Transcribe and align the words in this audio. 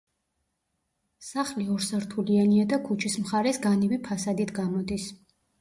სახლი 1.25 1.67
ორსართულიანია 1.75 2.65
და 2.73 2.81
ქუჩის 2.89 3.21
მხარეს 3.27 3.63
განივი 3.67 4.03
ფასადით 4.09 4.59
გამოდის. 4.63 5.11